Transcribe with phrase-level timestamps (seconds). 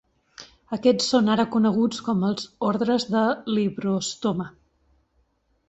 [0.77, 3.23] Aquests són ara coneguts com els "Ordres de
[3.55, 4.51] Librostoma".